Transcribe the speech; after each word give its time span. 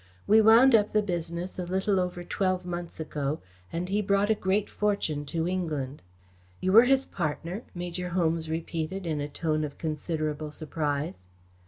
We 0.25 0.41
wound 0.41 0.73
up 0.73 0.93
the 0.93 1.03
business 1.03 1.59
a 1.59 1.63
little 1.63 1.99
over 1.99 2.23
twelve 2.23 2.65
months 2.65 2.99
ago 2.99 3.39
and 3.71 3.87
he 3.87 4.01
brought 4.01 4.31
a 4.31 4.33
great 4.33 4.67
fortune 4.67 5.25
to 5.25 5.47
England." 5.47 6.01
"You 6.59 6.71
were 6.71 6.85
his 6.85 7.05
partner," 7.05 7.65
Major 7.75 8.09
Holmes 8.09 8.49
repeated 8.49 9.05
in 9.05 9.21
a 9.21 9.29
tone 9.29 9.63
of 9.63 9.77
considerable 9.77 10.49
surprise. 10.49 11.27